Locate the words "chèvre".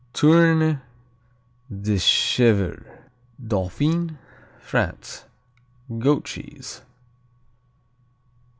1.95-2.79